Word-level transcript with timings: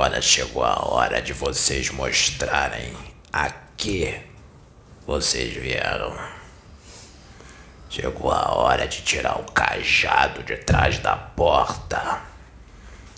agora 0.00 0.22
chegou 0.22 0.64
a 0.64 0.82
hora 0.82 1.20
de 1.20 1.34
vocês 1.34 1.90
mostrarem 1.90 2.96
a 3.30 3.50
que 3.76 4.18
vocês 5.06 5.52
vieram. 5.52 6.16
Chegou 7.90 8.32
a 8.32 8.50
hora 8.54 8.88
de 8.88 9.02
tirar 9.02 9.38
o 9.38 9.52
cajado 9.52 10.42
de 10.42 10.56
trás 10.56 10.98
da 11.00 11.16
porta 11.16 12.22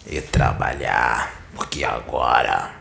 e 0.04 0.20
trabalhar, 0.20 1.32
porque 1.54 1.84
agora 1.84 2.72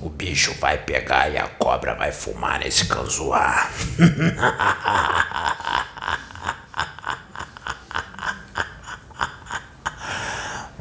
o 0.00 0.10
bicho 0.10 0.52
vai 0.54 0.78
pegar 0.78 1.30
e 1.30 1.38
a 1.38 1.46
cobra 1.46 1.94
vai 1.94 2.10
fumar 2.10 2.58
nesse 2.58 2.86
canzoar. 2.86 3.70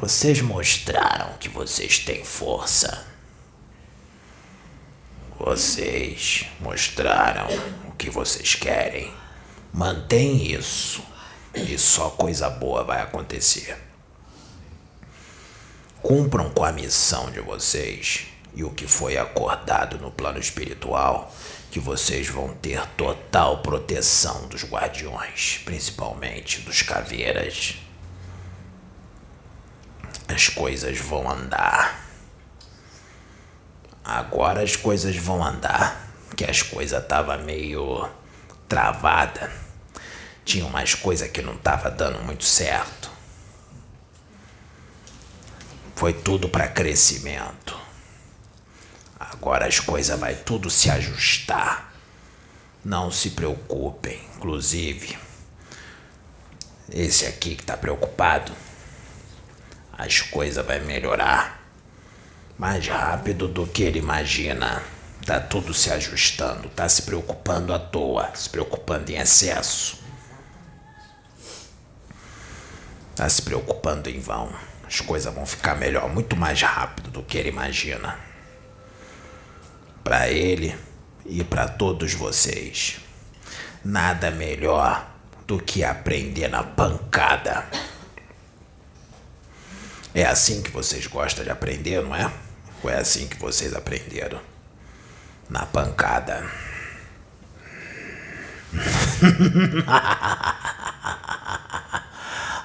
Vocês 0.02 0.42
mostraram 0.42 1.38
que 1.38 1.48
vocês 1.48 2.00
têm 2.00 2.26
força. 2.26 3.06
Vocês 5.38 6.48
mostraram 6.60 7.48
o 7.88 7.92
que 7.92 8.10
vocês 8.10 8.56
querem. 8.56 9.14
Mantém 9.72 10.54
isso 10.54 11.04
e 11.54 11.78
só 11.78 12.10
coisa 12.10 12.50
boa 12.50 12.84
vai 12.84 13.00
acontecer. 13.00 13.78
Cumpram 16.02 16.50
com 16.50 16.66
a 16.66 16.72
missão 16.72 17.30
de 17.30 17.40
vocês 17.40 18.26
e 18.56 18.64
o 18.64 18.72
que 18.72 18.88
foi 18.88 19.20
acordado 19.20 20.00
no 20.00 20.10
plano 20.10 20.40
espiritual, 20.40 21.32
que 21.70 21.80
vocês 21.80 22.28
vão 22.28 22.56
ter 22.56 22.84
total 22.98 23.60
proteção 23.60 24.48
dos 24.48 24.64
guardiões, 24.64 25.62
principalmente 25.64 26.60
dos 26.62 26.82
caveiras. 26.82 27.76
As 30.34 30.48
coisas 30.48 30.98
vão 30.98 31.30
andar. 31.30 32.08
Agora 34.04 34.64
as 34.64 34.76
coisas 34.76 35.16
vão 35.16 35.44
andar, 35.44 36.10
que 36.36 36.46
as 36.46 36.62
coisas 36.62 37.06
tava 37.06 37.38
meio 37.38 38.10
travada. 38.68 39.52
Tinha 40.46 40.66
umas 40.66 40.96
coisas 40.96 41.30
que 41.30 41.42
não 41.42 41.58
tava 41.58 41.92
dando 41.92 42.24
muito 42.24 42.44
certo. 42.46 43.12
Foi 45.96 46.14
tudo 46.14 46.50
para 46.50 46.68
crescimento. 46.68 47.80
Agora 49.20 49.68
as 49.68 49.80
coisas 49.80 50.20
vai 50.20 50.36
tudo 50.36 50.70
se 50.70 50.90
ajustar. 50.90 51.94
Não 52.84 53.12
se 53.12 53.32
preocupem, 53.32 54.20
inclusive 54.36 55.18
esse 56.94 57.26
aqui 57.26 57.56
que 57.56 57.64
tá 57.64 57.78
preocupado, 57.78 58.52
as 60.02 60.20
coisas 60.20 60.66
vai 60.66 60.80
melhorar 60.80 61.62
mais 62.58 62.88
rápido 62.88 63.48
do 63.48 63.68
que 63.68 63.84
ele 63.84 64.00
imagina. 64.00 64.82
Tá 65.24 65.40
tudo 65.40 65.76
se 65.76 65.92
ajustando, 65.92 66.70
tá 66.70 66.90
se 66.90 67.04
preocupando 67.04 67.72
à 67.72 67.78
toa, 67.78 68.32
se 68.34 68.50
preocupando 68.50 69.12
em 69.12 69.18
excesso. 69.18 70.02
Tá 73.16 73.30
se 73.30 73.44
preocupando 73.44 74.10
em 74.10 74.20
vão. 74.20 74.52
As 74.84 75.00
coisas 75.02 75.32
vão 75.32 75.46
ficar 75.46 75.76
melhor 75.76 76.10
muito 76.10 76.36
mais 76.36 76.60
rápido 76.64 77.12
do 77.12 77.22
que 77.22 77.38
ele 77.38 77.50
imagina. 77.50 78.18
Para 80.04 80.28
ele 80.32 80.76
e 81.28 81.44
para 81.44 81.68
todos 81.68 82.16
vocês. 82.16 83.00
Nada 83.86 84.32
melhor 84.32 85.08
do 85.46 85.60
que 85.60 85.84
aprender 85.84 86.48
na 86.48 86.64
pancada. 86.64 87.68
É 90.14 90.26
assim 90.26 90.62
que 90.62 90.70
vocês 90.70 91.08
gostam 91.08 91.44
de 91.44 91.50
aprender, 91.50 92.02
não 92.02 92.14
é? 92.14 92.32
Ou 92.84 92.90
é 92.90 92.98
assim 92.98 93.28
que 93.28 93.38
vocês 93.38 93.74
aprenderam? 93.74 94.42
Na 95.50 95.66
pancada. 95.66 96.46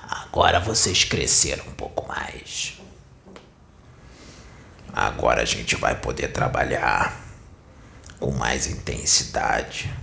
Agora 0.09 0.59
vocês 0.61 1.05
cresceram 1.05 1.65
um 1.67 1.73
pouco 1.73 2.07
mais. 2.09 2.81
Agora 4.93 5.43
a 5.43 5.45
gente 5.45 5.77
vai 5.77 5.95
poder 5.95 6.29
trabalhar 6.29 7.21
com 8.19 8.33
mais 8.33 8.67
intensidade, 8.67 9.95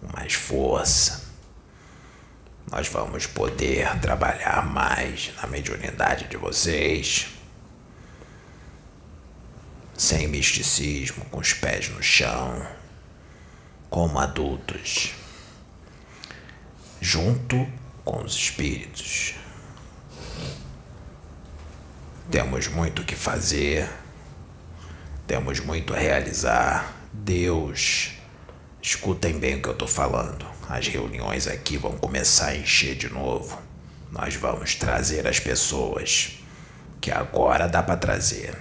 com 0.00 0.16
mais 0.16 0.32
força. 0.32 1.25
Nós 2.70 2.88
vamos 2.88 3.26
poder 3.26 3.98
trabalhar 4.00 4.66
mais 4.66 5.32
na 5.40 5.46
mediunidade 5.46 6.26
de 6.28 6.36
vocês. 6.36 7.28
Sem 9.96 10.26
misticismo, 10.26 11.24
com 11.26 11.38
os 11.38 11.54
pés 11.54 11.88
no 11.88 12.02
chão, 12.02 12.66
como 13.88 14.18
adultos, 14.18 15.14
junto 17.00 17.66
com 18.04 18.22
os 18.22 18.34
espíritos. 18.34 19.34
Temos 22.30 22.66
muito 22.66 23.02
o 23.02 23.04
que 23.04 23.14
fazer, 23.14 23.88
temos 25.26 25.60
muito 25.60 25.94
a 25.94 25.98
realizar. 25.98 26.94
Deus, 27.12 28.15
escutem 28.86 29.36
bem 29.36 29.56
o 29.56 29.62
que 29.62 29.68
eu 29.68 29.72
estou 29.72 29.88
falando. 29.88 30.46
As 30.68 30.86
reuniões 30.86 31.48
aqui 31.48 31.76
vão 31.76 31.98
começar 31.98 32.50
a 32.50 32.56
encher 32.56 32.94
de 32.94 33.08
novo. 33.08 33.60
Nós 34.12 34.36
vamos 34.36 34.76
trazer 34.76 35.26
as 35.26 35.40
pessoas 35.40 36.38
que 37.00 37.10
agora 37.10 37.66
dá 37.66 37.82
para 37.82 37.96
trazer, 37.96 38.56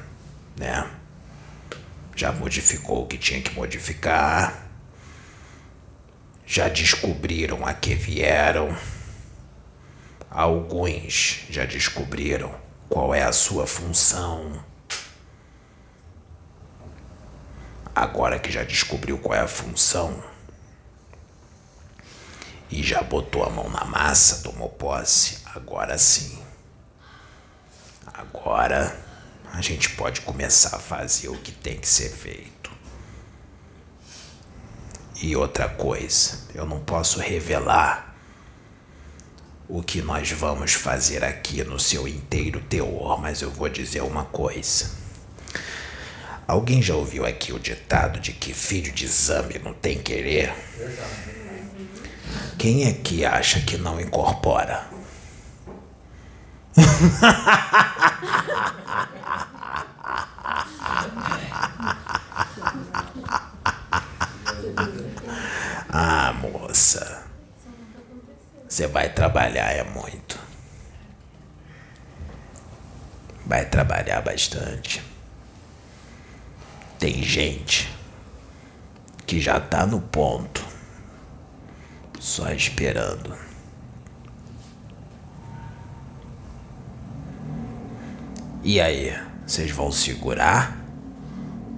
né? 0.57 0.89
Já 2.15 2.31
modificou 2.31 3.03
o 3.03 3.05
que 3.05 3.19
tinha 3.19 3.39
que 3.39 3.53
modificar. 3.53 4.67
Já 6.43 6.69
descobriram 6.69 7.63
a 7.63 7.71
que 7.75 7.93
vieram. 7.93 8.75
Alguns 10.31 11.45
já 11.51 11.65
descobriram 11.65 12.51
qual 12.89 13.13
é 13.13 13.21
a 13.21 13.31
sua 13.31 13.67
função. 13.67 14.59
Agora 17.95 18.37
que 18.37 18.51
já 18.51 18.61
descobriu 18.63 19.17
qual 19.17 19.39
é 19.39 19.41
a 19.41 19.47
função 19.47 20.21
e 22.69 22.83
já 22.83 23.01
botou 23.01 23.41
a 23.45 23.49
mão 23.49 23.69
na 23.69 23.85
massa, 23.85 24.43
tomou 24.43 24.67
posse, 24.67 25.37
agora 25.45 25.97
sim. 25.97 26.37
Agora 28.13 28.99
a 29.53 29.61
gente 29.61 29.91
pode 29.91 30.19
começar 30.21 30.75
a 30.75 30.79
fazer 30.79 31.29
o 31.29 31.37
que 31.37 31.53
tem 31.53 31.79
que 31.79 31.87
ser 31.87 32.09
feito. 32.09 32.69
E 35.21 35.33
outra 35.33 35.69
coisa, 35.69 36.39
eu 36.53 36.65
não 36.65 36.81
posso 36.81 37.21
revelar 37.21 38.13
o 39.69 39.81
que 39.81 40.01
nós 40.01 40.29
vamos 40.31 40.73
fazer 40.73 41.23
aqui 41.23 41.63
no 41.63 41.79
seu 41.79 42.05
inteiro 42.09 42.59
teor, 42.59 43.21
mas 43.21 43.41
eu 43.41 43.49
vou 43.49 43.69
dizer 43.69 44.01
uma 44.01 44.25
coisa. 44.25 45.04
Alguém 46.47 46.81
já 46.81 46.95
ouviu 46.95 47.25
aqui 47.25 47.51
o 47.51 47.59
ditado 47.59 48.19
de 48.19 48.31
que 48.31 48.53
filho 48.53 48.91
de 48.91 49.05
exame 49.05 49.57
não 49.57 49.73
tem 49.73 49.97
querer? 49.97 50.53
Quem 52.57 52.87
é 52.87 52.93
que 52.93 53.25
acha 53.25 53.61
que 53.61 53.77
não 53.77 53.99
incorpora? 53.99 54.85
ah, 65.89 66.31
moça. 66.33 67.23
Você 68.69 68.85
vai 68.85 69.09
trabalhar 69.09 69.71
é 69.71 69.83
muito. 69.83 70.37
Vai 73.47 73.65
trabalhar 73.65 74.21
bastante. 74.21 75.14
Tem 77.05 77.21
gente 77.21 77.87
que 79.27 79.39
já 79.39 79.59
tá 79.59 79.85
no 79.85 80.01
ponto, 80.01 80.65
só 82.19 82.51
esperando. 82.51 83.37
E 88.63 88.81
aí? 88.81 89.15
Vocês 89.45 89.69
vão 89.69 89.91
segurar 89.91 90.83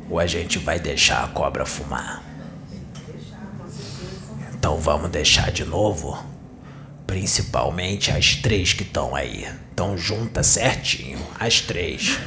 ou 0.09 0.17
a 0.17 0.25
gente 0.25 0.59
vai 0.59 0.79
deixar 0.79 1.25
a 1.25 1.27
cobra 1.27 1.65
fumar? 1.65 2.23
Então 4.53 4.79
vamos 4.79 5.09
deixar 5.09 5.51
de 5.51 5.65
novo. 5.65 6.17
Principalmente 7.05 8.11
as 8.11 8.37
três 8.37 8.71
que 8.71 8.83
estão 8.83 9.13
aí. 9.13 9.45
Então 9.73 9.97
junta 9.97 10.41
certinho, 10.41 11.19
as 11.37 11.59
três. 11.59 12.17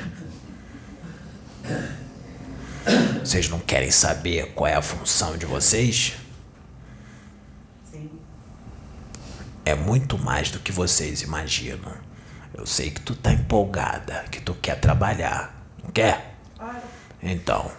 Vocês 3.31 3.49
não 3.49 3.61
querem 3.61 3.93
saber 3.93 4.55
qual 4.57 4.67
é 4.67 4.75
a 4.75 4.83
função 4.83 5.37
de 5.37 5.47
vocês? 5.47 6.15
Sim. 7.89 8.11
É 9.65 9.73
muito 9.73 10.19
mais 10.19 10.51
do 10.51 10.59
que 10.59 10.73
vocês 10.73 11.23
imaginam. 11.23 11.93
Eu 12.53 12.67
sei 12.67 12.91
que 12.91 13.01
tu 13.01 13.15
tá 13.15 13.33
empolgada, 13.33 14.25
que 14.33 14.41
tu 14.41 14.53
quer 14.55 14.81
trabalhar. 14.81 15.55
Não 15.81 15.93
quer? 15.93 16.35
Bora. 16.59 16.83
Então, 17.23 17.71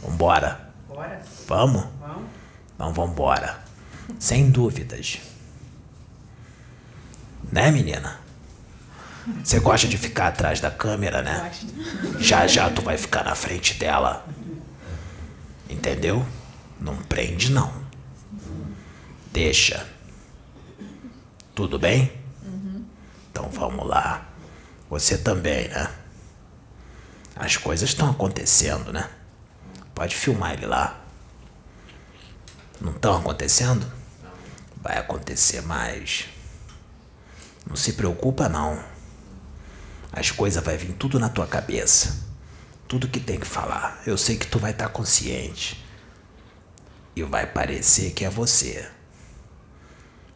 vambora. 0.00 0.72
Bora. 0.86 1.20
Vamos? 1.48 1.86
Vamos. 2.00 2.30
Então 2.76 2.94
vambora. 2.94 3.64
Sem 4.20 4.48
dúvidas. 4.48 5.18
Né, 7.50 7.72
menina? 7.72 8.20
Você 9.42 9.58
gosta 9.58 9.88
de 9.88 9.98
ficar 9.98 10.28
atrás 10.28 10.60
da 10.60 10.70
câmera, 10.70 11.20
né? 11.20 11.50
Já 12.20 12.46
já 12.46 12.70
tu 12.70 12.80
vai 12.80 12.96
ficar 12.96 13.24
na 13.24 13.34
frente 13.34 13.74
dela. 13.74 14.24
Entendeu? 15.68 16.24
Não 16.80 16.96
prende, 16.96 17.50
não. 17.50 17.72
Deixa. 19.32 19.86
Tudo 21.54 21.78
bem? 21.78 22.12
Então 23.30 23.48
vamos 23.50 23.86
lá. 23.86 24.28
Você 24.88 25.18
também, 25.18 25.68
né? 25.68 25.90
As 27.34 27.56
coisas 27.56 27.88
estão 27.88 28.10
acontecendo, 28.10 28.92
né? 28.92 29.10
Pode 29.94 30.14
filmar 30.14 30.52
ele 30.52 30.66
lá. 30.66 31.00
Não 32.80 32.92
estão 32.92 33.16
acontecendo? 33.16 33.90
Vai 34.76 34.98
acontecer 34.98 35.62
mais. 35.62 36.26
Não 37.66 37.74
se 37.74 37.94
preocupa 37.94 38.48
não. 38.48 38.78
As 40.12 40.30
coisas 40.30 40.62
vai 40.62 40.76
vir 40.76 40.92
tudo 40.92 41.18
na 41.18 41.28
tua 41.28 41.46
cabeça. 41.46 42.24
Tudo 42.86 43.08
que 43.08 43.20
tem 43.20 43.38
que 43.38 43.46
falar. 43.46 44.02
Eu 44.06 44.16
sei 44.16 44.36
que 44.36 44.46
tu 44.46 44.58
vai 44.58 44.72
estar 44.72 44.88
consciente. 44.88 45.84
E 47.16 47.22
vai 47.22 47.46
parecer 47.46 48.12
que 48.12 48.24
é 48.24 48.30
você. 48.30 48.88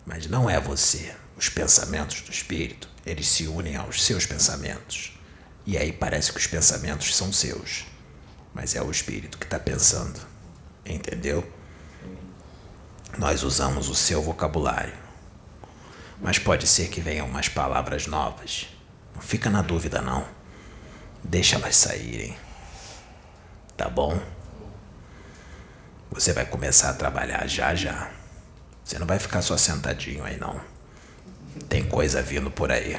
Mas 0.06 0.26
não 0.26 0.48
é 0.48 0.60
você. 0.60 1.14
Os 1.36 1.48
pensamentos 1.48 2.22
do 2.22 2.32
espírito, 2.32 2.88
eles 3.04 3.28
se 3.28 3.46
unem 3.46 3.76
aos 3.76 4.04
seus 4.04 4.26
pensamentos. 4.26 5.18
E 5.66 5.76
aí 5.76 5.92
parece 5.92 6.32
que 6.32 6.38
os 6.38 6.46
pensamentos 6.46 7.14
são 7.14 7.32
seus. 7.32 7.84
Mas 8.54 8.74
é 8.74 8.82
o 8.82 8.90
espírito 8.90 9.38
que 9.38 9.44
está 9.44 9.58
pensando. 9.58 10.18
Entendeu? 10.84 11.46
Nós 13.18 13.42
usamos 13.42 13.88
o 13.88 13.94
seu 13.94 14.22
vocabulário. 14.22 14.94
Mas 16.20 16.38
pode 16.38 16.66
ser 16.66 16.88
que 16.88 17.00
venham 17.00 17.26
umas 17.26 17.48
palavras 17.48 18.06
novas. 18.06 18.68
Não 19.14 19.20
fica 19.22 19.50
na 19.50 19.62
dúvida, 19.62 20.00
não. 20.00 20.26
Deixa 21.22 21.56
elas 21.56 21.76
saírem. 21.76 22.36
Tá 23.76 23.88
bom? 23.88 24.18
Você 26.10 26.32
vai 26.32 26.46
começar 26.46 26.90
a 26.90 26.94
trabalhar 26.94 27.46
já 27.46 27.74
já. 27.74 28.10
Você 28.84 28.98
não 28.98 29.06
vai 29.06 29.18
ficar 29.18 29.42
só 29.42 29.56
sentadinho 29.56 30.24
aí, 30.24 30.38
não. 30.38 30.60
Tem 31.68 31.84
coisa 31.84 32.22
vindo 32.22 32.50
por 32.50 32.72
aí. 32.72 32.98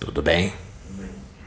Tudo 0.00 0.22
bem? 0.22 0.54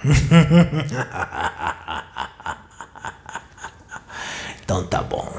então 4.63 4.85
tá 4.87 5.01
bom. 5.01 5.35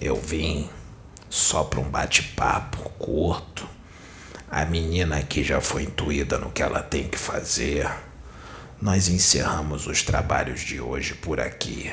Eu 0.00 0.16
vim 0.16 0.68
só 1.30 1.64
para 1.64 1.80
um 1.80 1.88
bate-papo 1.88 2.90
curto. 2.98 3.68
A 4.50 4.64
menina 4.64 5.18
aqui 5.18 5.42
já 5.42 5.60
foi 5.60 5.84
intuída 5.84 6.38
no 6.38 6.50
que 6.50 6.62
ela 6.62 6.82
tem 6.82 7.08
que 7.08 7.18
fazer. 7.18 7.88
Nós 8.84 9.08
encerramos 9.08 9.86
os 9.86 10.02
trabalhos 10.02 10.60
de 10.60 10.78
hoje 10.78 11.14
por 11.14 11.40
aqui. 11.40 11.90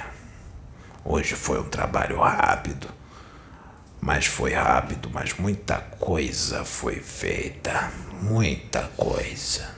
Hoje 1.05 1.35
foi 1.35 1.57
um 1.57 1.69
trabalho 1.69 2.19
rápido. 2.19 2.85
Mas 4.01 4.25
foi 4.25 4.53
rápido, 4.53 5.09
mas 5.09 5.33
muita 5.35 5.77
coisa 5.77 6.65
foi 6.65 6.97
feita. 6.97 7.89
Muita 8.21 8.89
coisa. 8.97 9.73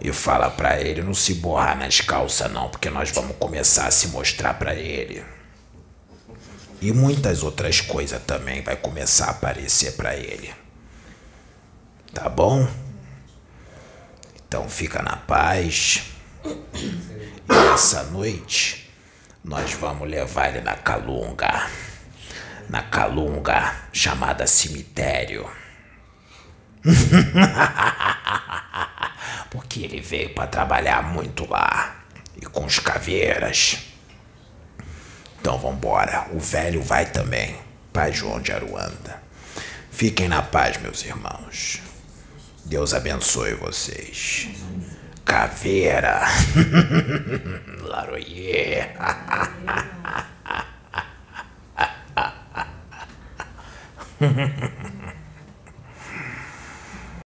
E 0.00 0.12
fala 0.12 0.48
pra 0.48 0.80
ele 0.80 1.02
não 1.02 1.12
se 1.12 1.34
borrar 1.34 1.76
nas 1.76 2.00
calças 2.00 2.52
não, 2.52 2.68
porque 2.68 2.88
nós 2.88 3.10
vamos 3.10 3.36
começar 3.36 3.88
a 3.88 3.90
se 3.90 4.06
mostrar 4.10 4.54
pra 4.54 4.76
ele. 4.76 5.24
E 6.80 6.92
muitas 6.92 7.42
outras 7.42 7.80
coisas 7.80 8.22
também 8.22 8.62
vai 8.62 8.76
começar 8.76 9.26
a 9.26 9.30
aparecer 9.30 9.96
pra 9.96 10.14
ele. 10.14 10.54
Tá 12.14 12.28
bom? 12.28 12.68
Então 14.50 14.68
fica 14.68 15.00
na 15.00 15.16
paz. 15.16 16.02
E 16.44 17.70
essa 17.72 18.02
noite 18.02 18.92
nós 19.44 19.74
vamos 19.74 20.10
levar 20.10 20.48
ele 20.48 20.60
na 20.60 20.74
calunga. 20.74 21.70
Na 22.68 22.82
calunga 22.82 23.76
chamada 23.92 24.48
cemitério. 24.48 25.48
Porque 29.50 29.84
ele 29.84 30.00
veio 30.00 30.34
para 30.34 30.48
trabalhar 30.48 31.00
muito 31.00 31.48
lá. 31.48 31.94
E 32.36 32.44
com 32.46 32.64
os 32.64 32.80
caveiras. 32.80 33.78
Então 35.40 35.60
vambora. 35.60 36.26
O 36.32 36.40
velho 36.40 36.82
vai 36.82 37.06
também. 37.06 37.56
Pai 37.92 38.12
João 38.12 38.40
de 38.40 38.50
Aruanda. 38.50 39.22
Fiquem 39.92 40.26
na 40.26 40.42
paz, 40.42 40.76
meus 40.78 41.04
irmãos. 41.04 41.88
Deus 42.70 42.94
abençoe 42.94 43.54
vocês. 43.54 44.48
Caveira. 45.24 46.20
Laroyer. 47.82 48.94